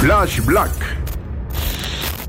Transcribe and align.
Flash 0.00 0.40
Black. 0.42 0.74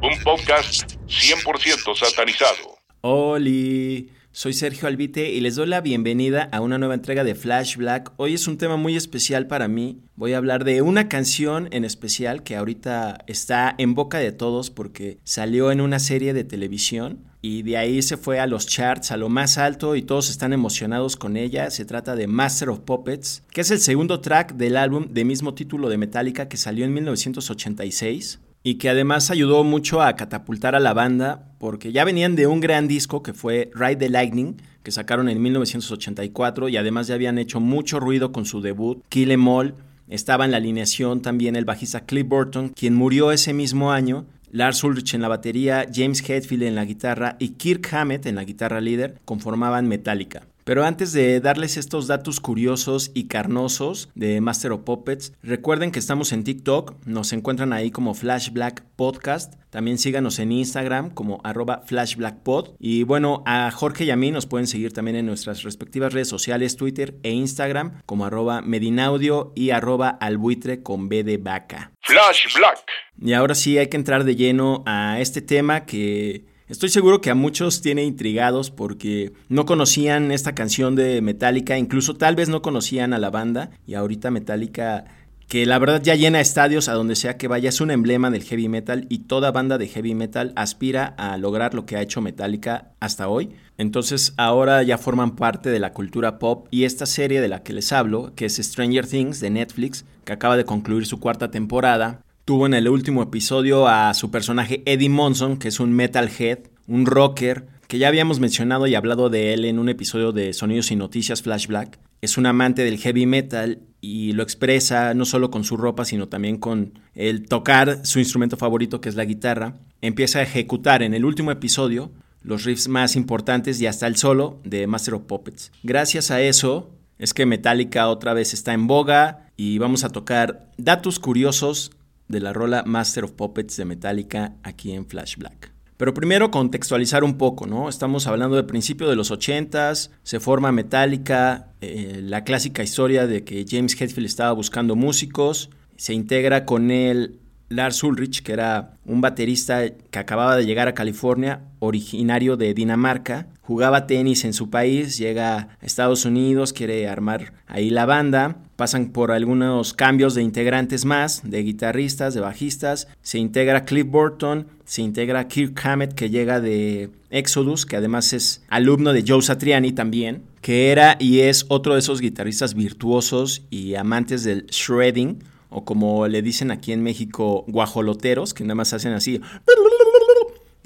Un 0.01 0.23
podcast 0.23 0.97
100% 1.05 1.95
satanizado. 1.95 2.77
Oli, 3.01 4.09
soy 4.37 4.53
Sergio 4.53 4.87
Albite 4.87 5.31
y 5.31 5.41
les 5.41 5.55
doy 5.55 5.65
la 5.65 5.81
bienvenida 5.81 6.47
a 6.51 6.61
una 6.61 6.77
nueva 6.77 6.93
entrega 6.93 7.23
de 7.23 7.33
Flash 7.33 7.75
Black. 7.75 8.13
Hoy 8.17 8.35
es 8.35 8.47
un 8.47 8.59
tema 8.59 8.77
muy 8.77 8.95
especial 8.95 9.47
para 9.47 9.67
mí. 9.67 10.03
Voy 10.15 10.33
a 10.33 10.37
hablar 10.37 10.63
de 10.63 10.83
una 10.83 11.09
canción 11.09 11.69
en 11.71 11.83
especial 11.83 12.43
que 12.43 12.55
ahorita 12.55 13.17
está 13.25 13.73
en 13.79 13.95
boca 13.95 14.19
de 14.19 14.31
todos 14.31 14.69
porque 14.69 15.17
salió 15.23 15.71
en 15.71 15.81
una 15.81 15.97
serie 15.97 16.35
de 16.35 16.43
televisión 16.43 17.23
y 17.41 17.63
de 17.63 17.77
ahí 17.77 18.03
se 18.03 18.15
fue 18.15 18.39
a 18.39 18.45
los 18.45 18.67
charts, 18.67 19.09
a 19.09 19.17
lo 19.17 19.27
más 19.27 19.57
alto 19.57 19.95
y 19.95 20.03
todos 20.03 20.29
están 20.29 20.53
emocionados 20.53 21.15
con 21.15 21.35
ella. 21.35 21.71
Se 21.71 21.85
trata 21.85 22.15
de 22.15 22.27
Master 22.27 22.69
of 22.69 22.81
Puppets, 22.81 23.41
que 23.49 23.61
es 23.61 23.71
el 23.71 23.79
segundo 23.79 24.21
track 24.21 24.53
del 24.53 24.77
álbum 24.77 25.07
de 25.09 25.25
mismo 25.25 25.55
título 25.55 25.89
de 25.89 25.97
Metallica 25.97 26.47
que 26.47 26.57
salió 26.57 26.85
en 26.85 26.93
1986 26.93 28.41
y 28.63 28.75
que 28.75 28.89
además 28.89 29.31
ayudó 29.31 29.63
mucho 29.63 30.01
a 30.01 30.15
catapultar 30.15 30.75
a 30.75 30.79
la 30.79 30.93
banda 30.93 31.53
porque 31.59 31.91
ya 31.91 32.03
venían 32.03 32.35
de 32.35 32.47
un 32.47 32.59
gran 32.59 32.87
disco 32.87 33.23
que 33.23 33.33
fue 33.33 33.71
Ride 33.73 33.95
the 33.95 34.09
Lightning, 34.09 34.55
que 34.83 34.91
sacaron 34.91 35.29
en 35.29 35.41
1984 35.41 36.69
y 36.69 36.77
además 36.77 37.07
ya 37.07 37.15
habían 37.15 37.37
hecho 37.37 37.59
mucho 37.59 37.99
ruido 37.99 38.31
con 38.31 38.45
su 38.45 38.61
debut 38.61 39.03
Kill 39.09 39.31
Em 39.31 39.47
All. 39.47 39.75
Estaba 40.09 40.45
en 40.45 40.51
la 40.51 40.57
alineación 40.57 41.21
también 41.21 41.55
el 41.55 41.65
bajista 41.65 42.05
Cliff 42.05 42.27
Burton, 42.27 42.69
quien 42.69 42.95
murió 42.95 43.31
ese 43.31 43.53
mismo 43.53 43.91
año, 43.91 44.25
Lars 44.51 44.83
Ulrich 44.83 45.13
en 45.13 45.21
la 45.21 45.27
batería, 45.27 45.85
James 45.93 46.27
Hetfield 46.27 46.63
en 46.63 46.75
la 46.75 46.85
guitarra 46.85 47.35
y 47.39 47.49
Kirk 47.49 47.93
Hammett 47.93 48.25
en 48.25 48.35
la 48.35 48.45
guitarra 48.45 48.79
líder 48.79 49.19
conformaban 49.25 49.87
Metallica. 49.87 50.43
Pero 50.67 50.83
antes 50.83 51.13
de 51.13 51.39
darles 51.39 51.77
estos 51.77 52.07
datos 52.07 52.41
curiosos 52.41 53.11
y 53.13 53.29
carnosos 53.29 54.09
de 54.15 54.41
Master 54.41 54.73
of 54.73 54.81
Puppets, 54.81 55.31
recuerden 55.41 55.93
que 55.93 55.99
estamos 55.99 56.33
en 56.33 56.43
TikTok, 56.43 57.05
nos 57.05 57.31
encuentran 57.31 57.71
ahí 57.71 57.89
como 57.89 58.13
Flash 58.13 58.51
Black 58.51 58.83
Podcast. 58.97 59.53
También 59.69 59.97
síganos 59.97 60.39
en 60.39 60.51
Instagram 60.51 61.11
como 61.11 61.39
arroba 61.45 61.83
flashblackpod. 61.85 62.71
Y 62.79 63.03
bueno, 63.03 63.43
a 63.45 63.71
Jorge 63.71 64.03
y 64.03 64.11
a 64.11 64.17
mí 64.17 64.29
nos 64.31 64.45
pueden 64.45 64.67
seguir 64.67 64.91
también 64.91 65.15
en 65.15 65.25
nuestras 65.25 65.63
respectivas 65.63 66.11
redes 66.11 66.27
sociales, 66.27 66.75
Twitter 66.75 67.15
e 67.23 67.31
Instagram, 67.31 68.01
como 68.05 68.25
arroba 68.25 68.61
medinaudio 68.61 69.53
y 69.55 69.69
arroba 69.69 70.09
albuitre 70.09 70.83
con 70.83 71.07
B 71.07 71.23
de 71.23 71.37
vaca. 71.37 71.93
Flash 72.01 72.53
Black. 72.57 72.79
Y 73.21 73.31
ahora 73.31 73.55
sí 73.55 73.77
hay 73.77 73.87
que 73.87 73.97
entrar 73.97 74.25
de 74.25 74.35
lleno 74.35 74.83
a 74.85 75.21
este 75.21 75.41
tema 75.41 75.85
que 75.85 76.45
Estoy 76.67 76.89
seguro 76.89 77.21
que 77.21 77.29
a 77.29 77.35
muchos 77.35 77.81
tiene 77.81 78.03
intrigados 78.03 78.71
porque 78.71 79.31
no 79.47 79.65
conocían 79.65 80.33
esta 80.33 80.53
canción 80.53 80.95
de 80.95 81.21
Metallica, 81.21 81.77
incluso 81.77 82.15
tal 82.15 82.35
vez 82.35 82.49
no 82.49 82.61
conocían 82.61 83.13
a 83.13 83.19
la 83.19 83.29
banda 83.29 83.69
y 83.85 83.93
ahorita 83.93 84.31
Metallica 84.31 85.05
que 85.47 85.65
la 85.65 85.79
verdad 85.79 86.01
ya 86.03 86.15
llena 86.15 86.41
estadios 86.41 86.89
a 86.89 86.93
donde 86.93 87.15
sea 87.15 87.37
que 87.37 87.47
vaya, 87.47 87.69
es 87.69 87.79
un 87.79 87.89
emblema 87.89 88.29
del 88.31 88.43
heavy 88.43 88.67
metal 88.67 89.05
y 89.07 89.19
toda 89.19 89.51
banda 89.51 89.77
de 89.77 89.87
heavy 89.87 90.13
metal 90.13 90.51
aspira 90.57 91.15
a 91.17 91.37
lograr 91.37 91.73
lo 91.73 91.85
que 91.85 91.95
ha 91.95 92.01
hecho 92.01 92.19
Metallica 92.19 92.91
hasta 92.99 93.29
hoy. 93.29 93.51
Entonces 93.77 94.33
ahora 94.35 94.83
ya 94.83 94.97
forman 94.97 95.37
parte 95.37 95.69
de 95.69 95.79
la 95.79 95.93
cultura 95.93 96.37
pop 96.37 96.67
y 96.69 96.83
esta 96.83 97.05
serie 97.05 97.39
de 97.39 97.47
la 97.47 97.63
que 97.63 97.71
les 97.71 97.93
hablo, 97.93 98.33
que 98.35 98.45
es 98.45 98.57
Stranger 98.57 99.07
Things 99.07 99.39
de 99.39 99.51
Netflix, 99.51 100.03
que 100.25 100.33
acaba 100.33 100.57
de 100.57 100.65
concluir 100.65 101.05
su 101.05 101.21
cuarta 101.21 101.49
temporada, 101.49 102.19
Tuvo 102.47 102.65
en 102.65 102.73
el 102.73 102.87
último 102.87 103.21
episodio 103.23 103.89
a 103.89 104.13
su 104.13 104.31
personaje 104.31 104.81
Eddie 104.85 105.09
Monson, 105.09 105.57
que 105.57 105.67
es 105.67 105.81
un 105.81 105.91
metalhead, 105.91 106.59
un 106.87 107.05
rocker, 107.05 107.67
que 107.89 107.97
ya 107.97 108.07
habíamos 108.07 108.39
mencionado 108.39 108.87
y 108.87 108.95
hablado 108.95 109.29
de 109.29 109.53
él 109.53 109.65
en 109.65 109.79
un 109.79 109.89
episodio 109.89 110.31
de 110.31 110.53
Sonidos 110.53 110.89
y 110.91 110.95
Noticias 110.95 111.41
Flash 111.41 111.67
Black. 111.67 111.99
Es 112.21 112.37
un 112.37 112.45
amante 112.45 112.85
del 112.85 112.99
heavy 112.99 113.25
metal 113.25 113.79
y 113.99 114.31
lo 114.31 114.43
expresa 114.43 115.13
no 115.13 115.25
solo 115.25 115.51
con 115.51 115.65
su 115.65 115.75
ropa, 115.75 116.05
sino 116.05 116.29
también 116.29 116.55
con 116.55 116.97
el 117.15 117.49
tocar 117.49 118.05
su 118.05 118.19
instrumento 118.19 118.55
favorito, 118.55 119.01
que 119.01 119.09
es 119.09 119.15
la 119.15 119.25
guitarra. 119.25 119.73
Empieza 119.99 120.39
a 120.39 120.43
ejecutar 120.43 121.03
en 121.03 121.13
el 121.13 121.25
último 121.25 121.51
episodio 121.51 122.13
los 122.43 122.63
riffs 122.63 122.87
más 122.87 123.17
importantes 123.17 123.81
y 123.81 123.87
hasta 123.87 124.07
el 124.07 124.15
solo 124.15 124.61
de 124.63 124.87
Master 124.87 125.15
of 125.15 125.23
Puppets. 125.23 125.73
Gracias 125.83 126.31
a 126.31 126.39
eso 126.39 126.91
es 127.19 127.33
que 127.33 127.45
Metallica 127.45 128.07
otra 128.07 128.33
vez 128.33 128.53
está 128.53 128.71
en 128.71 128.87
boga 128.87 129.49
y 129.57 129.79
vamos 129.79 130.05
a 130.05 130.09
tocar 130.09 130.71
datos 130.77 131.19
curiosos 131.19 131.91
de 132.27 132.39
la 132.39 132.53
rola 132.53 132.83
Master 132.85 133.25
of 133.25 133.31
Puppets 133.31 133.77
de 133.77 133.85
Metallica 133.85 134.55
aquí 134.63 134.91
en 134.91 135.05
Flash 135.05 135.37
Black. 135.37 135.71
Pero 135.97 136.13
primero 136.13 136.51
contextualizar 136.51 137.23
un 137.23 137.37
poco, 137.37 137.65
¿no? 137.65 137.89
Estamos 137.89 138.27
hablando 138.27 138.55
de 138.55 138.63
principio 138.63 139.09
de 139.09 139.15
los 139.15 139.31
80s, 139.31 140.11
se 140.21 140.39
forma 140.39 140.71
Metallica, 140.71 141.73
eh, 141.81 142.21
la 142.23 142.43
clásica 142.43 142.83
historia 142.83 143.25
de 143.25 143.43
que 143.43 143.65
James 143.67 143.99
Hetfield 143.99 144.27
estaba 144.27 144.51
buscando 144.51 144.95
músicos, 144.95 145.71
se 145.95 146.13
integra 146.13 146.65
con 146.65 146.91
él 146.91 147.39
Lars 147.69 148.03
Ulrich, 148.03 148.43
que 148.43 148.53
era 148.53 148.97
un 149.05 149.21
baterista 149.21 149.89
que 149.89 150.19
acababa 150.19 150.55
de 150.55 150.65
llegar 150.65 150.87
a 150.87 150.93
California, 150.93 151.61
originario 151.79 152.57
de 152.57 152.73
Dinamarca, 152.73 153.47
jugaba 153.61 154.07
tenis 154.07 154.45
en 154.45 154.53
su 154.53 154.69
país, 154.69 155.17
llega 155.17 155.57
a 155.57 155.85
Estados 155.85 156.23
Unidos, 156.23 156.71
quiere 156.71 157.07
armar 157.09 157.53
ahí 157.67 157.89
la 157.89 158.05
banda, 158.05 158.57
pasan 158.77 159.09
por 159.09 159.31
algunos 159.31 159.93
cambios 159.93 160.35
de 160.35 160.43
integrantes 160.43 161.03
más, 161.03 161.41
de 161.43 161.63
guitarristas, 161.63 162.33
de 162.33 162.39
bajistas, 162.39 163.09
se 163.21 163.39
integra 163.39 163.83
Cliff 163.83 164.07
Burton, 164.07 164.67
se 164.85 165.01
integra 165.01 165.49
Kirk 165.49 165.77
Hammett 165.85 166.13
que 166.13 166.29
llega 166.29 166.61
de 166.61 167.09
Exodus, 167.29 167.85
que 167.85 167.97
además 167.97 168.31
es 168.31 168.63
alumno 168.69 169.11
de 169.11 169.25
Joe 169.27 169.41
Satriani 169.41 169.91
también, 169.91 170.43
que 170.61 170.91
era 170.91 171.17
y 171.19 171.41
es 171.41 171.65
otro 171.67 171.93
de 171.93 171.99
esos 171.99 172.21
guitarristas 172.21 172.73
virtuosos 172.73 173.63
y 173.69 173.95
amantes 173.95 174.45
del 174.45 174.65
shredding, 174.67 175.39
o 175.69 175.83
como 175.83 176.27
le 176.27 176.41
dicen 176.41 176.71
aquí 176.71 176.91
en 176.91 177.03
México, 177.03 177.65
guajoloteros, 177.67 178.53
que 178.53 178.63
nada 178.63 178.75
más 178.75 178.93
hacen 178.93 179.13
así 179.13 179.41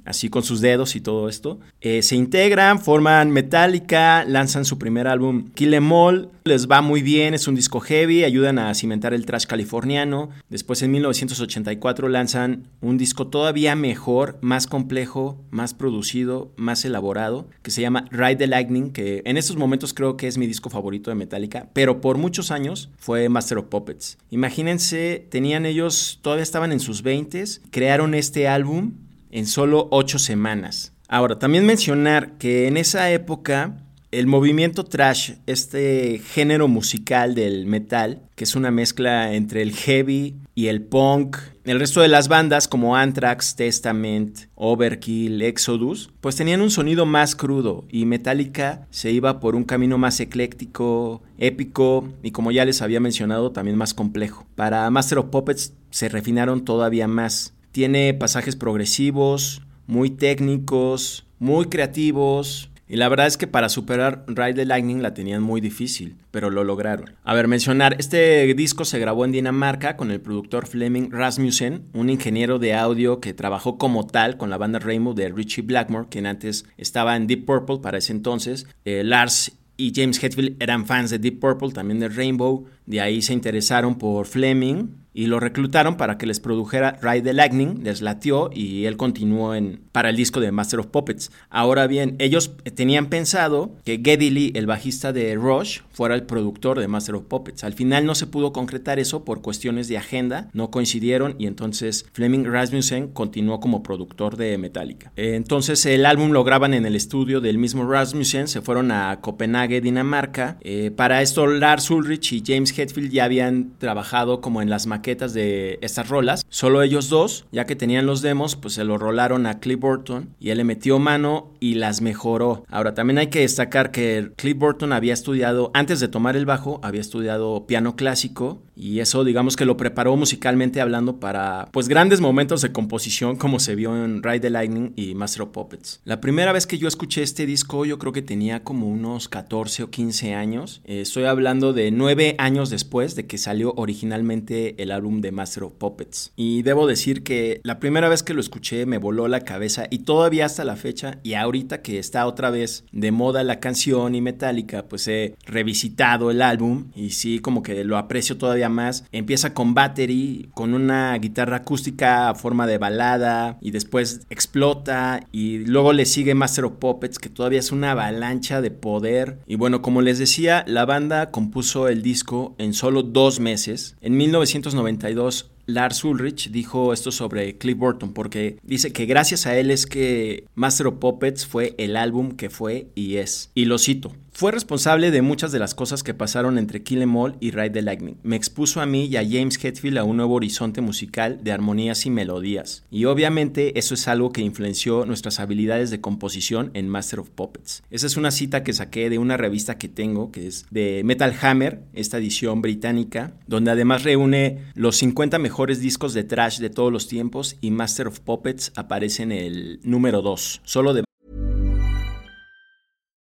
así 0.05 0.29
con 0.29 0.43
sus 0.43 0.61
dedos 0.61 0.95
y 0.95 1.01
todo 1.01 1.29
esto. 1.29 1.59
Eh, 1.81 2.01
se 2.01 2.15
integran, 2.15 2.79
forman 2.79 3.31
Metallica, 3.31 4.25
lanzan 4.25 4.65
su 4.65 4.77
primer 4.77 5.07
álbum 5.07 5.49
Kill 5.53 5.73
Em 5.73 5.91
All, 5.91 6.29
les 6.43 6.67
va 6.67 6.81
muy 6.81 7.01
bien, 7.01 7.33
es 7.33 7.47
un 7.47 7.55
disco 7.55 7.79
heavy, 7.79 8.23
ayudan 8.23 8.59
a 8.59 8.73
cimentar 8.73 9.13
el 9.13 9.25
trash 9.25 9.45
californiano. 9.45 10.29
Después 10.49 10.81
en 10.81 10.91
1984 10.91 12.09
lanzan 12.09 12.67
un 12.81 12.97
disco 12.97 13.27
todavía 13.27 13.75
mejor, 13.75 14.37
más 14.41 14.67
complejo, 14.67 15.39
más 15.51 15.73
producido, 15.73 16.51
más 16.55 16.83
elaborado, 16.85 17.47
que 17.61 17.71
se 17.71 17.81
llama 17.81 18.05
Ride 18.11 18.37
the 18.37 18.47
Lightning, 18.47 18.91
que 18.91 19.21
en 19.25 19.37
estos 19.37 19.55
momentos 19.55 19.93
creo 19.93 20.17
que 20.17 20.27
es 20.27 20.37
mi 20.37 20.47
disco 20.47 20.69
favorito 20.69 21.11
de 21.11 21.15
Metallica, 21.15 21.69
pero 21.73 22.01
por 22.01 22.17
muchos 22.17 22.51
años 22.51 22.89
fue 22.97 23.29
Master 23.29 23.59
of 23.59 23.65
Puppets. 23.65 24.17
Imagínense, 24.29 25.25
tenían 25.29 25.65
ellos, 25.65 26.19
todavía 26.21 26.43
estaban 26.43 26.71
en 26.71 26.79
sus 26.79 27.03
20s, 27.03 27.61
crearon 27.69 28.13
este 28.13 28.47
álbum 28.47 28.93
en 29.31 29.45
solo 29.45 29.87
ocho 29.91 30.19
semanas. 30.19 30.93
Ahora, 31.07 31.39
también 31.39 31.65
mencionar 31.65 32.37
que 32.37 32.67
en 32.67 32.77
esa 32.77 33.11
época 33.11 33.77
el 34.11 34.27
movimiento 34.27 34.83
trash, 34.83 35.33
este 35.47 36.19
género 36.19 36.67
musical 36.67 37.33
del 37.33 37.65
metal, 37.65 38.21
que 38.35 38.43
es 38.43 38.55
una 38.55 38.69
mezcla 38.69 39.33
entre 39.33 39.61
el 39.61 39.73
heavy, 39.73 40.35
y 40.61 40.67
el 40.67 40.83
punk. 40.83 41.37
El 41.63 41.79
resto 41.79 42.01
de 42.01 42.07
las 42.07 42.27
bandas 42.27 42.67
como 42.67 42.95
Anthrax, 42.95 43.55
Testament, 43.55 44.41
Overkill, 44.55 45.41
Exodus, 45.41 46.11
pues 46.21 46.35
tenían 46.35 46.61
un 46.61 46.71
sonido 46.71 47.05
más 47.05 47.35
crudo 47.35 47.85
y 47.89 48.05
Metallica 48.05 48.87
se 48.89 49.11
iba 49.11 49.39
por 49.39 49.55
un 49.55 49.63
camino 49.63 49.97
más 49.97 50.19
ecléctico, 50.19 51.21
épico 51.37 52.09
y 52.23 52.31
como 52.31 52.51
ya 52.51 52.65
les 52.65 52.81
había 52.81 52.99
mencionado 52.99 53.51
también 53.51 53.77
más 53.77 53.93
complejo. 53.93 54.45
Para 54.55 54.89
Master 54.89 55.19
of 55.19 55.29
Puppets 55.29 55.73
se 55.89 56.09
refinaron 56.09 56.65
todavía 56.65 57.07
más. 57.07 57.53
Tiene 57.71 58.13
pasajes 58.13 58.55
progresivos, 58.55 59.61
muy 59.87 60.09
técnicos, 60.09 61.25
muy 61.39 61.65
creativos, 61.65 62.71
y 62.91 62.97
la 62.97 63.07
verdad 63.07 63.27
es 63.27 63.37
que 63.37 63.47
para 63.47 63.69
superar 63.69 64.25
Ride 64.27 64.53
the 64.53 64.65
Lightning 64.65 65.01
la 65.01 65.13
tenían 65.13 65.41
muy 65.41 65.61
difícil, 65.61 66.17
pero 66.29 66.49
lo 66.49 66.65
lograron. 66.65 67.15
A 67.23 67.33
ver, 67.33 67.47
mencionar, 67.47 67.95
este 67.99 68.53
disco 68.53 68.83
se 68.83 68.99
grabó 68.99 69.23
en 69.23 69.31
Dinamarca 69.31 69.95
con 69.95 70.11
el 70.11 70.19
productor 70.19 70.67
Fleming 70.67 71.09
Rasmussen, 71.09 71.83
un 71.93 72.09
ingeniero 72.09 72.59
de 72.59 72.73
audio 72.73 73.21
que 73.21 73.33
trabajó 73.33 73.77
como 73.77 74.05
tal 74.05 74.35
con 74.35 74.49
la 74.49 74.57
banda 74.57 74.79
Rainbow 74.79 75.13
de 75.13 75.29
Richie 75.29 75.61
Blackmore, 75.61 76.09
quien 76.09 76.25
antes 76.25 76.65
estaba 76.75 77.15
en 77.15 77.27
Deep 77.27 77.45
Purple 77.45 77.77
para 77.77 77.97
ese 77.97 78.11
entonces. 78.11 78.67
Eh, 78.83 79.03
Lars 79.05 79.53
y 79.77 79.93
James 79.95 80.21
Hetfield 80.21 80.61
eran 80.61 80.85
fans 80.85 81.11
de 81.11 81.19
Deep 81.19 81.39
Purple, 81.39 81.71
también 81.71 82.01
de 82.01 82.09
Rainbow. 82.09 82.65
De 82.85 82.99
ahí 82.99 83.21
se 83.21 83.31
interesaron 83.31 83.97
por 83.97 84.25
Fleming 84.25 85.00
y 85.13 85.27
lo 85.27 85.39
reclutaron 85.39 85.97
para 85.97 86.17
que 86.17 86.25
les 86.25 86.39
produjera 86.39 86.97
Ride 87.01 87.21
the 87.21 87.33
Lightning, 87.33 87.83
les 87.83 88.01
latió 88.01 88.49
y 88.53 88.85
él 88.85 88.97
continuó 88.97 89.55
en, 89.55 89.81
para 89.91 90.09
el 90.09 90.15
disco 90.15 90.39
de 90.39 90.51
Master 90.51 90.79
of 90.79 90.87
Puppets. 90.87 91.31
Ahora 91.49 91.87
bien, 91.87 92.15
ellos 92.19 92.51
tenían 92.75 93.07
pensado 93.07 93.75
que 93.83 94.01
Geddy 94.03 94.29
Lee, 94.29 94.51
el 94.55 94.67
bajista 94.67 95.11
de 95.13 95.35
Rush, 95.35 95.79
fuera 95.91 96.15
el 96.15 96.23
productor 96.23 96.79
de 96.79 96.87
Master 96.87 97.15
of 97.15 97.25
Puppets. 97.25 97.63
Al 97.63 97.73
final 97.73 98.05
no 98.05 98.15
se 98.15 98.27
pudo 98.27 98.53
concretar 98.53 98.99
eso 98.99 99.25
por 99.25 99.41
cuestiones 99.41 99.87
de 99.87 99.97
agenda, 99.97 100.49
no 100.53 100.71
coincidieron 100.71 101.35
y 101.37 101.47
entonces 101.47 102.05
Fleming 102.13 102.45
Rasmussen 102.45 103.09
continuó 103.09 103.59
como 103.59 103.83
productor 103.83 104.37
de 104.37 104.57
Metallica. 104.57 105.11
Entonces 105.15 105.85
el 105.85 106.05
álbum 106.05 106.31
lo 106.31 106.43
graban 106.43 106.73
en 106.73 106.85
el 106.85 106.95
estudio 106.95 107.41
del 107.41 107.57
mismo 107.57 107.89
Rasmussen, 107.89 108.47
se 108.47 108.61
fueron 108.61 108.91
a 108.91 109.19
Copenhague, 109.21 109.81
Dinamarca. 109.81 110.57
Eh, 110.61 110.91
para 110.95 111.21
esto 111.21 111.47
Lars 111.47 111.89
Ulrich 111.91 112.33
y 112.33 112.43
James 112.45 112.77
Hetfield 112.77 113.11
ya 113.11 113.25
habían 113.25 113.71
trabajado 113.77 114.41
como 114.41 114.61
en 114.61 114.69
las 114.69 114.87
de 115.01 115.79
estas 115.81 116.09
rolas. 116.09 116.45
Solo 116.49 116.81
ellos 116.81 117.09
dos, 117.09 117.45
ya 117.51 117.65
que 117.65 117.75
tenían 117.75 118.05
los 118.05 118.21
demos, 118.21 118.55
pues 118.55 118.75
se 118.75 118.83
lo 118.83 118.97
rolaron 118.97 119.45
a 119.45 119.59
Cliff 119.59 119.79
Burton 119.79 120.35
y 120.39 120.49
él 120.49 120.57
le 120.57 120.63
metió 120.63 120.99
mano 120.99 121.51
y 121.59 121.75
las 121.75 122.01
mejoró. 122.01 122.63
Ahora, 122.69 122.93
también 122.93 123.17
hay 123.17 123.27
que 123.27 123.41
destacar 123.41 123.91
que 123.91 124.31
Cliff 124.35 124.57
Burton 124.57 124.93
había 124.93 125.13
estudiado, 125.13 125.71
antes 125.73 125.99
de 125.99 126.07
tomar 126.07 126.35
el 126.35 126.45
bajo, 126.45 126.79
había 126.83 127.01
estudiado 127.01 127.65
piano 127.67 127.95
clásico 127.95 128.61
y 128.81 128.99
eso 128.99 129.23
digamos 129.23 129.55
que 129.55 129.65
lo 129.65 129.77
preparó 129.77 130.17
musicalmente 130.17 130.81
hablando 130.81 131.19
para 131.19 131.69
pues 131.71 131.87
grandes 131.87 132.19
momentos 132.19 132.63
de 132.63 132.71
composición 132.71 133.35
como 133.35 133.59
se 133.59 133.75
vio 133.75 134.03
en 134.03 134.23
Ride 134.23 134.39
the 134.39 134.49
Lightning 134.49 134.93
y 134.95 135.13
Master 135.13 135.43
of 135.43 135.49
Puppets. 135.49 136.01
La 136.03 136.19
primera 136.19 136.51
vez 136.51 136.65
que 136.65 136.79
yo 136.79 136.87
escuché 136.87 137.21
este 137.21 137.45
disco 137.45 137.85
yo 137.85 137.99
creo 137.99 138.11
que 138.11 138.23
tenía 138.23 138.63
como 138.63 138.87
unos 138.87 139.29
14 139.29 139.83
o 139.83 139.89
15 139.91 140.33
años. 140.33 140.81
Eh, 140.85 141.01
estoy 141.01 141.25
hablando 141.25 141.73
de 141.73 141.91
9 141.91 142.35
años 142.39 142.71
después 142.71 143.15
de 143.15 143.27
que 143.27 143.37
salió 143.37 143.73
originalmente 143.77 144.81
el 144.81 144.89
álbum 144.89 145.21
de 145.21 145.31
Master 145.31 145.65
of 145.65 145.73
Puppets. 145.73 146.33
Y 146.35 146.63
debo 146.63 146.87
decir 146.87 147.21
que 147.21 147.61
la 147.63 147.79
primera 147.79 148.09
vez 148.09 148.23
que 148.23 148.33
lo 148.33 148.41
escuché 148.41 148.87
me 148.87 148.97
voló 148.97 149.27
la 149.27 149.41
cabeza 149.41 149.85
y 149.91 149.99
todavía 149.99 150.47
hasta 150.47 150.65
la 150.65 150.75
fecha 150.75 151.19
y 151.21 151.35
ahorita 151.35 151.83
que 151.83 151.99
está 151.99 152.25
otra 152.25 152.49
vez 152.49 152.85
de 152.91 153.11
moda 153.11 153.43
la 153.43 153.59
canción 153.59 154.15
y 154.15 154.21
Metallica 154.21 154.87
pues 154.87 155.07
he 155.07 155.35
revisitado 155.45 156.31
el 156.31 156.41
álbum 156.41 156.85
y 156.95 157.11
sí 157.11 157.37
como 157.37 157.61
que 157.61 157.83
lo 157.83 157.99
aprecio 157.99 158.37
todavía 158.37 158.70
Empieza 159.11 159.53
con 159.53 159.73
Battery, 159.73 160.49
con 160.53 160.73
una 160.73 161.17
guitarra 161.17 161.57
acústica 161.57 162.29
a 162.29 162.35
forma 162.35 162.67
de 162.67 162.77
balada 162.77 163.57
y 163.61 163.71
después 163.71 164.21
explota 164.29 165.27
y 165.31 165.59
luego 165.59 165.93
le 165.93 166.05
sigue 166.05 166.35
Master 166.35 166.65
of 166.65 166.73
Puppets 166.73 167.19
que 167.19 167.29
todavía 167.29 167.59
es 167.59 167.71
una 167.71 167.91
avalancha 167.91 168.61
de 168.61 168.71
poder. 168.71 169.39
Y 169.47 169.55
bueno, 169.55 169.81
como 169.81 170.01
les 170.01 170.19
decía, 170.19 170.63
la 170.67 170.85
banda 170.85 171.31
compuso 171.31 171.87
el 171.87 172.01
disco 172.01 172.55
en 172.57 172.73
solo 172.73 173.03
dos 173.03 173.39
meses. 173.39 173.95
En 174.01 174.17
1992 174.17 175.51
Lars 175.67 176.03
Ulrich 176.03 176.49
dijo 176.49 176.93
esto 176.93 177.11
sobre 177.11 177.57
Cliff 177.57 177.77
Burton 177.77 178.13
porque 178.13 178.57
dice 178.63 178.91
que 178.91 179.05
gracias 179.05 179.45
a 179.45 179.57
él 179.57 179.71
es 179.71 179.85
que 179.85 180.45
Master 180.55 180.87
of 180.87 180.95
Puppets 180.95 181.45
fue 181.45 181.75
el 181.77 181.95
álbum 181.95 182.31
que 182.31 182.49
fue 182.49 182.87
y 182.95 183.17
es. 183.17 183.51
Y 183.55 183.65
lo 183.65 183.77
cito. 183.77 184.13
Fue 184.41 184.51
responsable 184.51 185.11
de 185.11 185.21
muchas 185.21 185.51
de 185.51 185.59
las 185.59 185.75
cosas 185.75 186.01
que 186.01 186.15
pasaron 186.15 186.57
entre 186.57 186.81
Kill 186.81 187.03
Em 187.03 187.15
All 187.15 187.35
y 187.39 187.51
Ride 187.51 187.69
the 187.69 187.83
Lightning. 187.83 188.17
Me 188.23 188.35
expuso 188.35 188.81
a 188.81 188.87
mí 188.87 189.05
y 189.05 189.15
a 189.17 189.23
James 189.23 189.63
Hetfield 189.63 189.99
a 189.99 190.03
un 190.03 190.17
nuevo 190.17 190.33
horizonte 190.33 190.81
musical 190.81 191.43
de 191.43 191.51
armonías 191.51 192.07
y 192.07 192.09
melodías. 192.09 192.83
Y 192.89 193.05
obviamente 193.05 193.77
eso 193.77 193.93
es 193.93 194.07
algo 194.07 194.31
que 194.31 194.41
influenció 194.41 195.05
nuestras 195.05 195.39
habilidades 195.39 195.91
de 195.91 196.01
composición 196.01 196.71
en 196.73 196.89
Master 196.89 197.19
of 197.19 197.29
Puppets. 197.29 197.83
Esa 197.91 198.07
es 198.07 198.17
una 198.17 198.31
cita 198.31 198.63
que 198.63 198.73
saqué 198.73 199.11
de 199.11 199.19
una 199.19 199.37
revista 199.37 199.77
que 199.77 199.89
tengo, 199.89 200.31
que 200.31 200.47
es 200.47 200.65
de 200.71 201.03
Metal 201.05 201.35
Hammer, 201.39 201.83
esta 201.93 202.17
edición 202.17 202.63
británica, 202.63 203.35
donde 203.45 203.69
además 203.69 204.01
reúne 204.01 204.63
los 204.73 204.95
50 204.95 205.37
mejores 205.37 205.81
discos 205.81 206.15
de 206.15 206.23
trash 206.23 206.57
de 206.57 206.71
todos 206.71 206.91
los 206.91 207.07
tiempos 207.07 207.57
y 207.61 207.69
Master 207.69 208.07
of 208.07 208.21
Puppets 208.21 208.71
aparece 208.75 209.21
en 209.21 209.33
el 209.33 209.79
número 209.83 210.23
2, 210.23 210.61
solo 210.63 210.95
de 210.95 211.03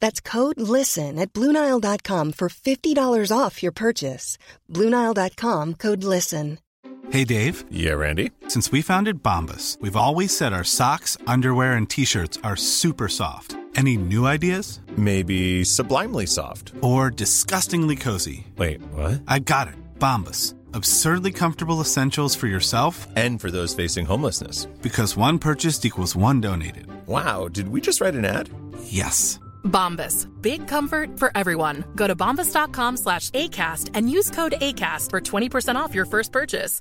That's 0.00 0.20
code 0.20 0.60
LISTEN 0.60 1.18
at 1.18 1.32
Bluenile.com 1.32 2.32
for 2.32 2.48
$50 2.48 3.36
off 3.36 3.62
your 3.62 3.72
purchase. 3.72 4.36
Bluenile.com 4.70 5.74
code 5.74 6.04
LISTEN. 6.04 6.58
Hey, 7.10 7.24
Dave. 7.24 7.64
Yeah, 7.72 7.94
Randy. 7.94 8.30
Since 8.48 8.70
we 8.70 8.82
founded 8.82 9.20
Bombus, 9.22 9.76
we've 9.80 9.96
always 9.96 10.36
said 10.36 10.52
our 10.52 10.62
socks, 10.64 11.16
underwear, 11.26 11.72
and 11.74 11.88
t 11.90 12.04
shirts 12.04 12.38
are 12.44 12.56
super 12.56 13.08
soft. 13.08 13.56
Any 13.74 13.96
new 13.96 14.26
ideas? 14.26 14.80
Maybe 14.96 15.64
sublimely 15.64 16.26
soft. 16.26 16.72
Or 16.82 17.10
disgustingly 17.10 17.96
cozy? 17.96 18.46
Wait, 18.56 18.80
what? 18.94 19.22
I 19.28 19.38
got 19.40 19.68
it. 19.68 19.74
Bombus. 19.98 20.54
Absurdly 20.72 21.32
comfortable 21.32 21.80
essentials 21.80 22.36
for 22.36 22.46
yourself 22.46 23.08
And 23.16 23.40
for 23.40 23.50
those 23.50 23.74
facing 23.74 24.06
homelessness. 24.06 24.66
because 24.82 25.16
one 25.16 25.38
purchased 25.40 25.84
equals 25.84 26.14
one 26.14 26.40
donated. 26.40 26.86
Wow, 27.08 27.48
did 27.48 27.68
we 27.68 27.80
just 27.80 28.00
write 28.00 28.14
an 28.14 28.24
ad? 28.24 28.48
Yes. 28.84 29.40
Bombas. 29.64 30.26
Big 30.42 30.68
comfort 30.68 31.18
for 31.18 31.32
everyone. 31.34 31.84
Go 31.96 32.06
to 32.06 32.14
bombas.com 32.14 32.98
slash 32.98 33.30
ACAST 33.30 33.92
and 33.94 34.10
use 34.10 34.30
code 34.30 34.52
ACAST 34.60 35.08
for 35.08 35.20
20% 35.22 35.76
off 35.76 35.94
your 35.94 36.04
first 36.04 36.32
purchase. 36.32 36.80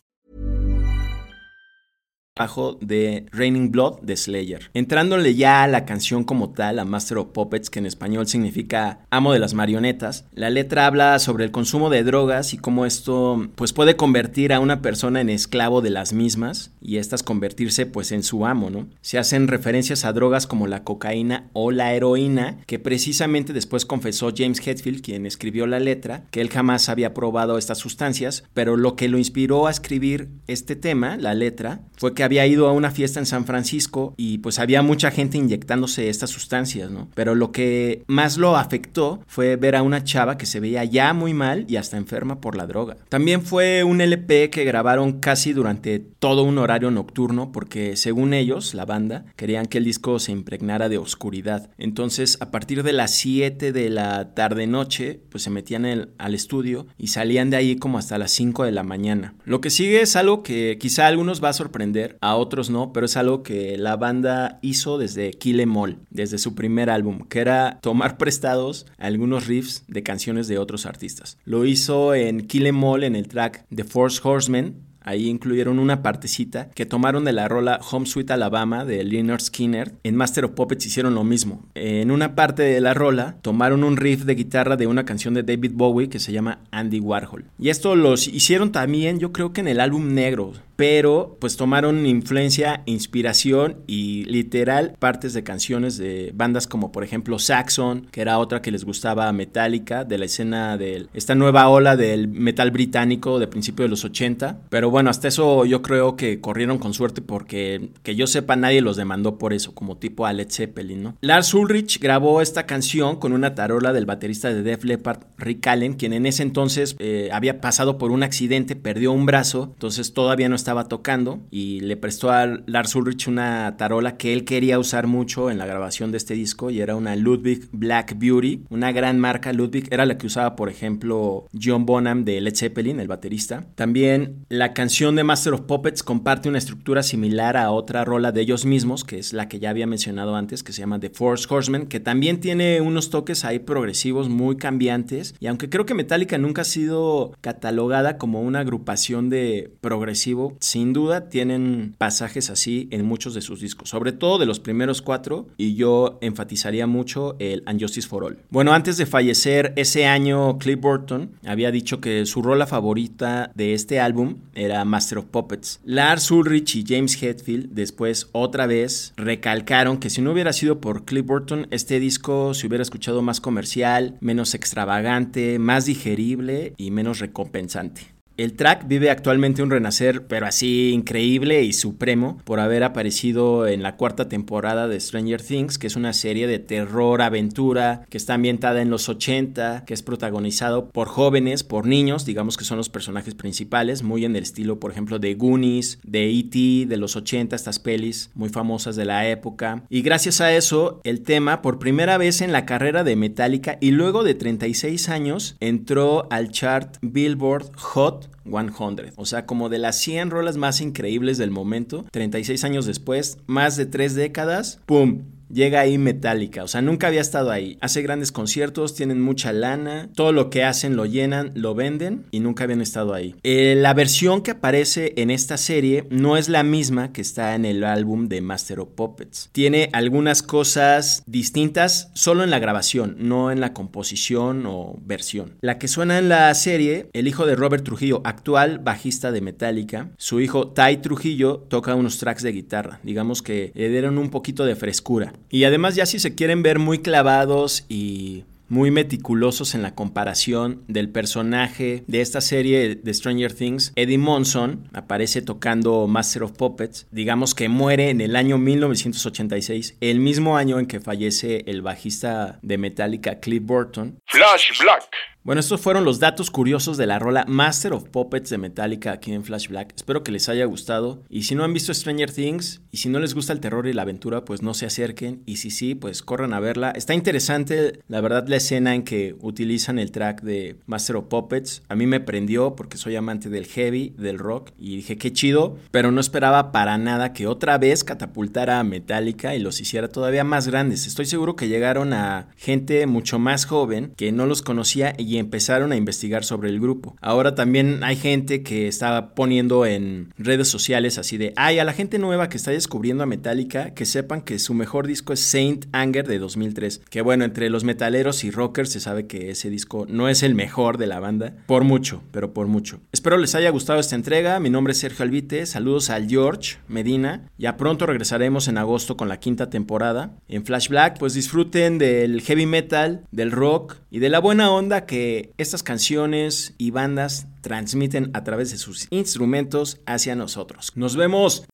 bajo 2.40 2.78
de 2.80 3.26
Raining 3.32 3.70
Blood 3.70 4.00
de 4.02 4.16
Slayer. 4.16 4.72
Entrándole 4.74 5.36
ya 5.36 5.64
a 5.64 5.68
la 5.68 5.84
canción 5.84 6.24
como 6.24 6.52
tal, 6.52 6.80
a 6.80 6.86
Master 6.86 7.18
of 7.18 7.28
Puppets, 7.34 7.70
que 7.70 7.80
en 7.80 7.86
español 7.86 8.28
significa 8.28 9.06
amo 9.10 9.34
de 9.34 9.40
las 9.40 9.54
marionetas, 9.54 10.26
la 10.32 10.50
letra 10.50 10.86
habla 10.86 11.20
sobre 11.20 11.44
el 11.44 11.52
consumo 11.52 11.90
de 11.90 12.04
drogas 12.04 12.54
y 12.54 12.58
cómo 12.58 12.86
esto 12.86 13.50
pues 13.56 13.74
puede 13.74 13.98
convertir 13.98 14.54
a 14.54 14.62
una 14.62 14.82
persona 14.82 15.20
en 15.20 15.30
esclavo 15.30 15.82
de 15.82 15.90
las 15.90 16.14
mismas 16.14 16.72
y 16.82 16.98
estas 16.98 17.24
convertirse 17.24 17.86
pues 17.86 18.12
en 18.12 18.24
su 18.24 18.46
amo, 18.46 18.70
¿no? 18.70 18.88
Se 19.02 19.18
hacen 19.18 19.48
referencias 19.48 20.06
a 20.06 20.14
drogas 20.14 20.48
como 20.48 20.68
la 20.68 20.84
cocaína 20.84 21.50
o 21.54 21.72
la 21.72 21.94
heroína, 21.94 22.58
que 22.66 22.80
precisamente 22.80 23.54
después 23.54 23.86
confesó 23.86 24.32
James 24.36 24.66
Hetfield, 24.66 25.02
quien 25.02 25.26
escribió 25.26 25.68
la 25.68 25.80
letra, 25.80 26.24
que 26.32 26.42
él 26.42 26.50
jamás 26.50 26.90
había 26.90 27.14
probado 27.14 27.58
estas 27.58 27.78
sustancias, 27.78 28.44
pero 28.54 28.78
lo 28.78 28.96
que 28.96 29.10
lo 29.10 29.18
inspiró 29.18 29.68
a 29.68 29.72
escribir 29.72 30.30
este 30.48 30.76
tema, 30.76 31.18
la 31.18 31.34
letra, 31.34 31.82
fue 31.98 32.14
que 32.14 32.24
había 32.24 32.48
ido 32.48 32.68
a 32.68 32.74
una 32.74 32.92
fiesta 32.92 33.20
en 33.20 33.26
San 33.26 33.46
Francisco 33.46 34.14
y 34.18 34.40
pues 34.40 34.60
había 34.60 34.82
mucha 34.82 35.12
gente 35.12 35.38
inyectándose 35.38 36.10
estas 36.10 36.30
sustancias, 36.30 36.90
¿no? 36.92 37.10
Pero 37.14 37.36
lo 37.36 37.52
que 37.52 38.04
más 38.08 38.38
lo 38.38 38.56
afectó 38.56 39.22
fue 39.28 39.56
ver 39.56 39.76
a 39.76 39.84
una 39.84 40.04
chava 40.04 40.38
que 40.38 40.46
se 40.46 40.60
veía 40.60 40.84
ya 40.86 41.14
muy 41.14 41.34
mal 41.34 41.66
y 41.68 41.76
hasta 41.76 41.98
enferma 41.98 42.40
por 42.40 42.56
la 42.56 42.68
droga. 42.68 42.98
También 43.10 43.42
fue 43.42 43.84
un 43.84 44.02
LP 44.02 44.50
que 44.50 44.64
grabaron 44.64 45.20
casi 45.20 45.54
durante 45.54 46.00
todo 46.00 46.44
un 46.44 46.58
horario 46.58 46.69
nocturno 46.78 47.52
porque 47.52 47.96
según 47.96 48.34
ellos, 48.34 48.74
la 48.74 48.86
banda, 48.86 49.26
querían 49.36 49.66
que 49.66 49.80
el 49.80 49.86
disco 49.86 50.20
se 50.20 50.32
impregnara 50.32 50.90
de 50.90 50.98
oscuridad. 50.98 51.70
Entonces, 51.78 52.38
a 52.42 52.52
partir 52.52 52.84
de 52.84 52.94
las 52.94 53.12
7 53.16 53.72
de 53.72 53.90
la 53.90 54.34
tarde 54.36 54.68
noche, 54.68 55.20
pues 55.30 55.44
se 55.44 55.50
metían 55.50 55.86
al 56.18 56.36
estudio 56.36 56.88
y 56.98 57.08
salían 57.08 57.50
de 57.50 57.58
ahí 57.58 57.76
como 57.78 57.98
hasta 57.98 58.18
las 58.18 58.32
5 58.32 58.66
de 58.66 58.72
la 58.72 58.84
mañana. 58.84 59.34
Lo 59.46 59.62
que 59.62 59.70
sigue 59.70 60.02
es 60.02 60.16
algo 60.16 60.44
que 60.44 60.78
quizá 60.80 61.06
a 61.06 61.08
algunos 61.08 61.44
va 61.44 61.50
a 61.50 61.54
sorprender, 61.54 62.18
a 62.22 62.36
otros 62.36 62.70
no, 62.70 62.94
pero 62.94 63.06
es 63.06 63.18
algo 63.18 63.44
que 63.44 63.78
la 63.78 63.96
banda 63.96 64.60
hizo 64.62 64.98
desde 64.98 65.32
Kill 65.32 65.60
Em 65.60 65.76
All, 65.76 66.00
desde 66.10 66.38
su 66.38 66.56
primer 66.56 66.90
álbum, 66.90 67.26
que 67.28 67.40
era 67.40 67.80
tomar 67.82 68.18
prestados 68.18 68.86
algunos 68.98 69.48
riffs 69.48 69.84
de 69.88 70.04
canciones 70.04 70.48
de 70.48 70.58
otros 70.58 70.86
artistas. 70.86 71.38
Lo 71.46 71.66
hizo 71.66 72.14
en 72.14 72.48
Kill 72.48 72.68
Em 72.68 72.84
All 72.84 73.04
en 73.04 73.16
el 73.16 73.28
track 73.28 73.66
The 73.74 73.84
Force 73.84 74.20
Horsemen, 74.24 74.89
Ahí 75.10 75.28
incluyeron 75.28 75.80
una 75.80 76.04
partecita 76.04 76.70
que 76.70 76.86
tomaron 76.86 77.26
de 77.26 77.34
la 77.34 77.48
rola 77.48 77.80
Home 77.90 78.06
Sweet 78.06 78.30
Alabama 78.30 78.86
de 78.86 79.04
Leonard 79.04 79.42
Skinner. 79.42 79.96
En 80.04 80.16
Master 80.16 80.46
of 80.46 80.52
Puppets 80.52 80.86
hicieron 80.86 81.16
lo 81.16 81.24
mismo. 81.24 81.66
En 81.74 82.12
una 82.12 82.36
parte 82.36 82.62
de 82.62 82.80
la 82.80 82.94
rola 82.94 83.38
tomaron 83.42 83.84
un 83.84 83.98
riff 83.98 84.26
de 84.26 84.36
guitarra 84.36 84.78
de 84.78 84.86
una 84.86 85.06
canción 85.06 85.34
de 85.34 85.42
David 85.42 85.72
Bowie 85.74 86.10
que 86.10 86.20
se 86.20 86.32
llama 86.32 86.60
Andy 86.70 87.00
Warhol. 87.00 87.46
Y 87.58 87.70
esto 87.70 87.96
los 87.96 88.28
hicieron 88.28 88.72
también, 88.72 89.18
yo 89.18 89.32
creo 89.32 89.52
que 89.52 89.62
en 89.62 89.68
el 89.68 89.80
álbum 89.80 90.14
negro 90.14 90.54
pero 90.80 91.36
pues 91.42 91.58
tomaron 91.58 92.06
influencia, 92.06 92.84
inspiración 92.86 93.80
y 93.86 94.24
literal 94.24 94.96
partes 94.98 95.34
de 95.34 95.44
canciones 95.44 95.98
de 95.98 96.32
bandas 96.34 96.68
como 96.68 96.94
por 96.94 97.04
ejemplo 97.04 97.38
Saxon, 97.38 98.08
que 98.12 98.22
era 98.22 98.40
otra 98.40 98.62
que 98.62 98.72
les 98.72 98.86
gustaba 98.86 99.30
Metallica, 99.34 100.06
de 100.06 100.18
la 100.18 100.24
escena 100.24 100.78
de 100.78 101.08
esta 101.14 101.36
nueva 101.36 101.68
ola 101.68 101.98
del 101.98 102.30
metal 102.30 102.72
británico 102.72 103.40
de 103.40 103.48
principio 103.48 103.84
de 103.84 103.90
los 103.90 104.06
80. 104.06 104.62
Pero 104.70 104.90
bueno, 104.90 105.10
hasta 105.10 105.28
eso 105.28 105.66
yo 105.66 105.82
creo 105.82 106.16
que 106.16 106.40
corrieron 106.40 106.78
con 106.78 106.94
suerte 106.94 107.22
porque 107.22 107.90
que 108.02 108.16
yo 108.16 108.26
sepa 108.26 108.56
nadie 108.56 108.80
los 108.80 108.96
demandó 108.96 109.38
por 109.38 109.52
eso, 109.52 109.76
como 109.76 109.98
tipo 109.98 110.26
a 110.26 110.32
Led 110.32 110.50
Zeppelin, 110.50 111.04
¿no? 111.04 111.18
Lars 111.20 111.54
Ulrich 111.54 112.00
grabó 112.00 112.40
esta 112.40 112.66
canción 112.66 113.18
con 113.18 113.34
una 113.34 113.54
tarola 113.54 113.92
del 113.92 114.06
baterista 114.06 114.54
de 114.54 114.64
Def 114.64 114.86
Leppard, 114.86 115.24
Rick 115.38 115.68
Allen, 115.68 115.96
quien 115.96 116.14
en 116.14 116.26
ese 116.26 116.44
entonces 116.44 116.96
eh, 117.00 117.28
había 117.34 117.60
pasado 117.60 117.98
por 117.98 118.12
un 118.12 118.24
accidente, 118.24 118.78
perdió 118.78 119.12
un 119.12 119.26
brazo, 119.26 119.72
entonces 119.74 120.14
todavía 120.14 120.48
no 120.48 120.56
estaba 120.56 120.69
estaba 120.70 120.88
tocando 120.88 121.40
y 121.50 121.80
le 121.80 121.98
prestó 121.98 122.30
a 122.30 122.46
Lars 122.46 122.94
Ulrich 122.94 123.28
una 123.28 123.76
tarola 123.76 124.18
que 124.18 124.34
él 124.34 124.46
quería 124.46 124.78
usar 124.78 125.08
mucho 125.08 125.50
en 125.50 125.58
la 125.58 125.66
grabación 125.66 126.12
de 126.12 126.18
este 126.18 126.36
disco 126.36 126.70
y 126.70 126.80
era 126.80 126.96
una 126.96 127.16
Ludwig 127.16 127.70
Black 127.72 128.20
Beauty, 128.20 128.66
una 128.70 128.92
gran 128.92 129.18
marca 129.18 129.52
Ludwig, 129.52 129.88
era 129.90 130.06
la 130.06 130.20
que 130.20 130.28
usaba 130.28 130.56
por 130.56 130.70
ejemplo 130.70 131.48
John 131.60 131.88
Bonham 131.88 132.24
de 132.24 132.40
Led 132.40 132.56
Zeppelin, 132.56 133.00
el 133.00 133.08
baterista. 133.08 133.66
También 133.74 134.46
la 134.48 134.74
canción 134.76 135.16
de 135.16 135.24
Master 135.24 135.54
of 135.54 135.62
Puppets 135.62 136.04
comparte 136.04 136.50
una 136.50 136.60
estructura 136.60 137.02
similar 137.02 137.58
a 137.58 137.72
otra 137.72 138.06
rola 138.06 138.32
de 138.32 138.42
ellos 138.42 138.66
mismos, 138.66 139.04
que 139.04 139.18
es 139.18 139.34
la 139.34 139.48
que 139.48 139.58
ya 139.58 139.72
había 139.72 139.88
mencionado 139.88 140.36
antes, 140.36 140.62
que 140.62 140.72
se 140.72 140.82
llama 140.82 141.00
The 141.00 141.10
Force 141.10 141.48
Horseman, 141.50 141.88
que 141.88 142.00
también 142.00 142.42
tiene 142.42 142.80
unos 142.80 143.10
toques 143.10 143.44
ahí 143.44 143.58
progresivos 143.58 144.30
muy 144.30 144.58
cambiantes 144.58 145.34
y 145.40 145.48
aunque 145.48 145.68
creo 145.68 145.88
que 145.88 145.96
Metallica 145.96 146.38
nunca 146.38 146.62
ha 146.62 146.66
sido 146.66 147.32
catalogada 147.42 148.20
como 148.20 148.44
una 148.44 148.60
agrupación 148.60 149.32
de 149.32 149.74
progresivo, 149.82 150.59
sin 150.60 150.94
duda 150.94 151.30
tienen 151.30 151.96
pasajes 151.98 152.50
así 152.50 152.88
en 152.92 153.06
muchos 153.06 153.34
de 153.34 153.42
sus 153.42 153.62
discos, 153.62 153.90
sobre 153.90 154.12
todo 154.12 154.38
de 154.38 154.46
los 154.46 154.60
primeros 154.60 155.02
cuatro, 155.02 155.48
y 155.58 155.76
yo 155.76 156.18
enfatizaría 156.22 156.88
mucho 156.88 157.36
el 157.40 157.64
Unjustice 157.68 158.08
for 158.08 158.24
All. 158.24 158.40
Bueno, 158.50 158.74
antes 158.74 158.98
de 158.98 159.06
fallecer 159.06 159.74
ese 159.76 160.06
año, 160.06 160.58
Cliff 160.58 160.80
Burton 160.80 161.32
había 161.46 161.72
dicho 161.72 162.02
que 162.02 162.26
su 162.26 162.42
rola 162.42 162.68
favorita 162.68 163.52
de 163.56 163.74
este 163.74 164.00
álbum 164.00 164.38
era 164.54 164.86
Master 164.86 165.20
of 165.20 165.26
Puppets. 165.26 165.80
Lars 165.84 166.32
Ulrich 166.32 166.76
y 166.76 166.84
James 166.88 167.22
Hetfield 167.22 167.70
después 167.72 168.30
otra 168.32 168.68
vez 168.68 169.14
recalcaron 169.18 169.98
que 169.98 170.10
si 170.10 170.22
no 170.22 170.32
hubiera 170.32 170.54
sido 170.54 170.80
por 170.80 171.06
Cliff 171.06 171.26
Burton, 171.26 171.68
este 171.72 172.00
disco 172.00 172.54
se 172.54 172.68
hubiera 172.68 172.82
escuchado 172.82 173.22
más 173.22 173.42
comercial, 173.42 174.18
menos 174.22 174.54
extravagante, 174.54 175.60
más 175.60 175.86
digerible 175.86 176.74
y 176.78 176.92
menos 176.92 177.20
recompensante. 177.20 178.19
El 178.40 178.54
track 178.54 178.88
vive 178.88 179.10
actualmente 179.10 179.62
un 179.62 179.70
renacer, 179.70 180.26
pero 180.28 180.46
así 180.46 180.92
increíble 180.92 181.64
y 181.64 181.74
supremo, 181.74 182.38
por 182.46 182.62
haber 182.62 182.86
aparecido 182.86 183.68
en 183.68 183.84
la 183.84 183.98
cuarta 183.98 184.30
temporada 184.30 184.88
de 184.88 184.98
Stranger 184.98 185.42
Things, 185.42 185.78
que 185.78 185.88
es 185.88 185.98
una 185.98 186.14
serie 186.14 186.48
de 186.48 186.58
terror, 186.58 187.22
aventura, 187.22 188.06
que 188.10 188.16
está 188.16 188.36
ambientada 188.36 188.82
en 188.82 188.90
los 188.90 189.10
80, 189.10 189.84
que 189.84 189.94
es 189.94 190.04
protagonizado 190.04 190.90
por 190.90 191.10
jóvenes, 191.10 191.66
por 191.66 191.86
niños, 191.86 192.24
digamos 192.24 192.56
que 192.56 192.64
son 192.64 192.78
los 192.78 192.88
personajes 192.88 193.36
principales, 193.36 194.04
muy 194.04 194.24
en 194.24 194.38
el 194.38 194.44
estilo, 194.44 194.80
por 194.80 194.92
ejemplo, 194.92 195.20
de 195.20 195.36
Goonies, 195.36 196.00
de 196.04 196.30
E.T., 196.30 196.86
de 196.88 196.96
los 196.96 197.18
80, 197.18 197.58
estas 197.58 197.80
pelis 197.80 198.32
muy 198.36 198.48
famosas 198.48 198.96
de 198.96 199.04
la 199.04 199.28
época. 199.28 199.84
Y 199.90 200.02
gracias 200.02 200.40
a 200.40 200.56
eso, 200.56 201.02
el 201.04 201.24
tema, 201.24 201.62
por 201.62 201.78
primera 201.78 202.18
vez 202.18 202.40
en 202.40 202.54
la 202.54 202.66
carrera 202.66 203.04
de 203.04 203.18
Metallica 203.18 203.78
y 203.82 203.92
luego 203.92 204.24
de 204.24 204.36
36 204.36 205.10
años, 205.10 205.58
entró 205.60 206.32
al 206.32 206.52
chart 206.52 206.96
Billboard 207.02 207.76
Hot 207.76 208.29
100. 208.44 209.14
O 209.16 209.26
sea, 209.26 209.46
como 209.46 209.70
de 209.70 209.80
las 209.80 209.98
100 209.98 210.30
rolas 210.30 210.58
más 210.58 210.82
increíbles 210.82 211.38
del 211.38 211.52
momento, 211.52 212.06
36 212.12 212.64
años 212.64 212.86
después, 212.86 213.38
más 213.48 213.78
de 213.78 213.86
3 213.86 214.16
décadas, 214.16 214.80
¡pum! 214.86 215.24
Llega 215.52 215.82
ahí 215.82 215.98
Metallica. 215.98 216.64
O 216.64 216.68
sea, 216.68 216.82
nunca 216.82 217.08
había 217.08 217.22
estado 217.22 217.52
ahí. 217.52 217.78
Hace 217.82 218.02
grandes 218.02 218.32
conciertos, 218.32 218.96
tienen 218.96 219.22
mucha 219.22 219.54
lana, 219.54 220.10
todo 220.16 220.32
lo 220.32 220.50
que 220.50 220.64
hacen 220.64 220.96
lo 220.96 221.06
llenan, 221.06 221.52
lo 221.56 221.76
venden 221.76 222.26
y 222.32 222.40
nunca 222.40 222.64
habían 222.64 222.82
estado 222.82 223.14
ahí. 223.14 223.36
Eh, 223.44 223.76
la 223.78 223.94
versión 223.94 224.42
que 224.42 224.52
aparece 224.52 225.14
en 225.18 225.32
esta 225.32 225.58
serie 225.58 226.08
no 226.10 226.38
es 226.38 226.50
la 226.50 226.64
misma 226.64 227.12
que 227.12 227.22
está 227.22 227.56
en 227.56 227.66
el 227.66 227.84
álbum 227.84 228.28
de 228.28 228.42
Master 228.42 228.80
of 228.80 228.90
Puppets. 228.96 229.50
Tiene 229.52 229.90
algunas 229.94 230.44
cosas 230.44 231.24
distintas 231.26 232.12
solo 232.14 232.44
en 232.44 232.50
la 232.50 232.60
grabación, 232.60 233.16
no 233.20 233.52
en 233.52 233.60
la 233.60 233.74
composición 233.74 234.66
o 234.66 234.98
versión. 235.02 235.56
La 235.62 235.78
que 235.78 235.88
suena 235.88 236.18
en 236.18 236.30
la 236.30 236.54
serie, 236.54 237.10
el 237.14 237.28
hijo 237.28 237.46
de 237.46 237.56
Robert 237.56 237.84
Trujillo, 237.84 238.22
actual 238.24 238.80
bajista 238.80 239.32
de 239.32 239.42
Metallica, 239.42 240.12
su 240.18 240.40
hijo 240.40 240.70
Ty 240.70 240.98
Trujillo 240.98 241.58
toca 241.70 241.96
unos 241.96 242.18
tracks 242.20 242.44
de 242.44 242.52
guitarra. 242.52 243.00
Digamos 243.04 243.42
que 243.42 243.72
le 243.76 243.90
dieron 243.90 244.18
un 244.18 244.30
poquito 244.30 244.66
de 244.66 244.76
frescura. 244.76 245.34
Y 245.50 245.64
además 245.64 245.96
ya 245.96 246.06
si 246.06 246.20
se 246.20 246.36
quieren 246.36 246.64
ver 246.64 246.80
muy 246.80 247.00
clavados 247.00 247.86
y 247.90 248.44
muy 248.70 248.92
meticulosos 248.92 249.76
en 249.76 249.82
la 249.82 249.96
comparación 249.96 250.84
del 250.88 251.10
personaje 251.10 252.04
de 252.08 252.22
esta 252.22 252.40
serie 252.40 252.96
de 252.96 253.14
Stranger 253.14 253.54
Things. 253.54 253.92
Eddie 253.96 254.18
Monson 254.18 254.88
aparece 254.94 255.42
tocando 255.42 256.08
Master 256.08 256.44
of 256.44 256.54
Puppets. 256.54 257.08
Digamos 257.12 257.56
que 257.56 257.68
muere 257.68 258.12
en 258.12 258.22
el 258.22 258.36
año 258.36 258.58
1986, 258.58 259.98
el 260.00 260.20
mismo 260.20 260.56
año 260.56 260.80
en 260.80 260.86
que 260.86 261.00
fallece 261.00 261.64
el 261.66 261.82
bajista 261.82 262.60
de 262.62 262.78
Metallica 262.78 263.40
Cliff 263.40 263.64
Burton. 263.64 264.20
Flash 264.28 264.80
Black. 264.82 265.10
Bueno, 265.42 265.62
estos 265.62 265.80
fueron 265.80 266.04
los 266.04 266.20
datos 266.20 266.52
curiosos 266.52 266.98
de 266.98 267.08
la 267.08 267.18
rola 267.18 267.46
Master 267.48 267.94
of 267.94 268.10
Puppets 268.10 268.50
de 268.50 268.58
Metallica 268.58 269.14
aquí 269.14 269.32
en 269.32 269.46
Flash 269.46 269.70
Black. 269.70 269.94
Espero 269.96 270.22
que 270.22 270.34
les 270.34 270.50
haya 270.50 270.66
gustado. 270.66 271.24
Y 271.30 271.44
si 271.44 271.56
no 271.56 271.64
han 271.64 271.74
visto 271.74 271.94
Stranger 271.94 272.30
Things 272.30 272.82
y 272.92 272.98
si 272.98 273.08
no 273.08 273.20
les 273.20 273.34
gusta 273.34 273.54
el 273.54 273.62
terror 273.62 273.88
y 273.88 273.94
la 273.94 274.02
aventura, 274.02 274.44
pues 274.44 274.62
no 274.62 274.74
se 274.74 274.86
acerquen. 274.86 275.42
Y 275.46 275.56
si 275.56 275.72
sí, 275.72 275.96
pues 275.96 276.24
corran 276.24 276.54
a 276.54 276.60
verla. 276.60 276.92
Está 276.92 277.14
interesante, 277.14 278.02
la 278.10 278.20
verdad, 278.20 278.50
la 278.50 278.58
escena 278.58 278.94
en 278.94 279.04
que 279.04 279.38
utilizan 279.40 279.98
el 279.98 280.12
track 280.12 280.42
de 280.42 280.76
Master 280.86 281.16
of 281.16 281.28
Puppets. 281.30 281.84
A 281.88 281.96
mí 281.96 282.06
me 282.06 282.20
prendió 282.20 282.76
porque 282.76 282.98
soy 282.98 283.16
amante 283.16 283.50
del 283.50 283.66
heavy, 283.66 284.14
del 284.18 284.40
rock. 284.40 284.72
Y 284.78 284.98
dije, 284.98 285.18
qué 285.18 285.32
chido. 285.32 285.78
Pero 285.90 286.12
no 286.12 286.20
esperaba 286.20 286.74
para 286.74 286.98
nada 286.98 287.32
que 287.32 287.48
otra 287.48 287.78
vez 287.78 288.04
catapultara 288.04 288.82
a 288.82 288.84
Metallica 288.84 289.56
y 289.56 289.60
los 289.60 289.80
hiciera 289.80 290.10
todavía 290.10 290.44
más 290.44 290.68
grandes. 290.68 291.08
Estoy 291.08 291.26
seguro 291.26 291.56
que 291.56 291.70
llegaron 291.70 292.12
a 292.12 292.50
gente 292.58 293.08
mucho 293.08 293.40
más 293.40 293.64
joven 293.64 294.14
que 294.18 294.34
no 294.34 294.46
los 294.46 294.62
conocía 294.62 295.16
y 295.18 295.39
empezaron 295.40 295.92
a 295.92 295.96
investigar 295.96 296.44
sobre 296.44 296.70
el 296.70 296.80
grupo. 296.80 297.16
Ahora 297.22 297.56
también 297.56 298.04
hay 298.04 298.16
gente 298.16 298.64
que 298.64 298.88
está 298.88 299.34
poniendo 299.34 299.86
en 299.86 300.34
redes 300.38 300.68
sociales 300.68 301.18
así 301.18 301.38
de, 301.38 301.54
ay, 301.56 301.80
a 301.80 301.84
la 301.84 301.94
gente 301.94 302.20
nueva 302.20 302.50
que 302.50 302.58
está 302.58 302.72
descubriendo 302.72 303.24
a 303.24 303.28
Metallica, 303.28 303.94
que 303.94 304.06
sepan 304.06 304.42
que 304.42 304.60
su 304.60 304.74
mejor 304.74 305.08
disco 305.08 305.34
es 305.34 305.40
Saint 305.40 305.86
Anger 305.92 306.28
de 306.28 306.40
2003. 306.40 307.02
Que 307.10 307.22
bueno, 307.22 307.46
entre 307.46 307.70
los 307.70 307.84
metaleros 307.84 308.44
y 308.44 308.52
rockers 308.52 308.92
se 308.92 309.00
sabe 309.00 309.28
que 309.28 309.50
ese 309.52 309.70
disco 309.70 310.06
no 310.10 310.30
es 310.30 310.44
el 310.44 310.56
mejor 310.56 310.98
de 310.98 311.08
la 311.08 311.20
banda, 311.20 311.56
por 311.66 311.84
mucho, 311.84 312.22
pero 312.32 312.54
por 312.54 312.68
mucho. 312.68 313.00
Espero 313.12 313.38
les 313.38 313.56
haya 313.56 313.70
gustado 313.70 314.00
esta 314.00 314.16
entrega, 314.16 314.60
mi 314.60 314.70
nombre 314.70 314.92
es 314.92 315.00
Sergio 315.00 315.24
Albite, 315.24 315.66
saludos 315.66 316.10
al 316.10 316.28
George 316.28 316.78
Medina, 316.88 317.50
ya 317.58 317.78
pronto 317.78 318.06
regresaremos 318.06 318.68
en 318.68 318.78
agosto 318.78 319.18
con 319.18 319.30
la 319.30 319.40
quinta 319.40 319.70
temporada. 319.70 320.32
En 320.48 320.66
Flash 320.66 320.90
Black, 320.90 321.18
pues 321.20 321.34
disfruten 321.34 321.98
del 321.98 322.42
heavy 322.42 322.66
metal, 322.66 323.26
del 323.32 323.52
rock 323.52 323.98
y 324.12 324.20
de 324.20 324.30
la 324.30 324.40
buena 324.40 324.72
onda 324.72 325.06
que 325.20 325.54
estas 325.58 325.84
canciones 325.84 326.74
y 326.78 326.92
bandas 326.92 327.48
transmiten 327.60 328.32
a 328.34 328.46
través 328.46 328.72
de 328.72 328.78
sus 328.78 329.06
instrumentos 329.10 330.00
hacia 330.06 330.34
nosotros. 330.34 330.94
Nos 330.96 331.18
vemos. 331.18 331.66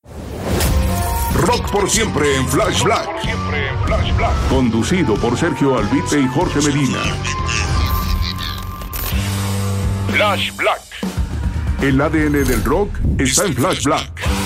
Rock 1.32 1.70
por 1.70 1.88
siempre 1.88 2.34
en 2.34 2.48
Flash 2.48 2.82
Black. 2.82 3.08
Conducido 4.48 5.14
por 5.14 5.38
Sergio 5.38 5.78
Albite 5.78 6.18
y 6.18 6.26
Jorge 6.26 6.60
Medina. 6.60 6.98
Flash 10.08 10.50
Black. 10.56 10.82
El 11.82 12.00
ADN 12.00 12.44
del 12.44 12.64
rock 12.64 12.98
está 13.16 13.44
en 13.44 13.54
Flash 13.54 13.84
Black. 13.84 14.45